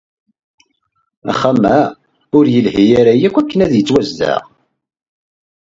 Axxam-a 1.31 1.79
ur 2.37 2.45
yelhi 2.53 2.85
ara 2.99 3.13
akk 3.27 3.35
akken 3.41 3.59
ad 3.65 3.73
yettwazdeɣ. 3.75 4.41